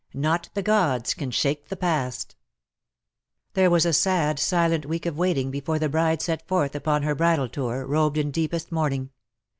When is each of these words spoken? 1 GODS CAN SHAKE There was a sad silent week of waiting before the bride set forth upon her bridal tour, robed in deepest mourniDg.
1 0.13 0.39
GODS 0.63 1.13
CAN 1.13 1.29
SHAKE 1.29 1.69
There 3.53 3.69
was 3.69 3.85
a 3.85 3.93
sad 3.93 4.39
silent 4.39 4.83
week 4.87 5.05
of 5.05 5.15
waiting 5.15 5.51
before 5.51 5.77
the 5.77 5.89
bride 5.89 6.23
set 6.23 6.47
forth 6.47 6.73
upon 6.73 7.03
her 7.03 7.13
bridal 7.13 7.47
tour, 7.47 7.85
robed 7.85 8.17
in 8.17 8.31
deepest 8.31 8.71
mourniDg. 8.71 9.09